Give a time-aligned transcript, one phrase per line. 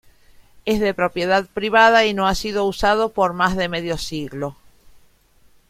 [0.65, 4.57] Es de propiedad privada y no ha sido usado por más de medio siglo.